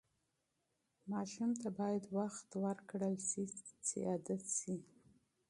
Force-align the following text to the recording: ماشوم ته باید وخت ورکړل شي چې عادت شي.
ماشوم 1.11 1.51
ته 1.61 1.67
باید 1.79 2.03
وخت 2.17 2.47
ورکړل 2.63 3.15
شي 3.29 3.45
چې 3.87 3.97
عادت 4.09 4.43
شي. 4.57 4.75